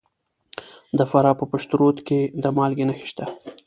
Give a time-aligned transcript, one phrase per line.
[0.97, 3.25] د فراه په پشت رود کې د مالګې نښې شته.